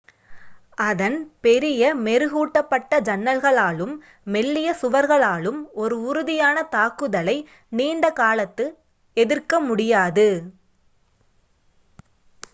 அதன் 0.81 1.17
பெரிய 1.41 1.89
மெருகூட்டப்பட்ட 2.05 2.99
ஜன்னல்களாலும் 3.01 3.93
மெல்லிய 4.27 4.69
சுவர்களாலும் 4.81 5.59
ஒரு 5.81 5.97
உறுதியான 6.03 6.63
தாக்குதலை 6.69 7.37
நீண்ட 7.71 8.09
காலத்துக்கு 8.13 8.77
எதிர்க்க 9.17 9.59
முடியாது 9.61 10.27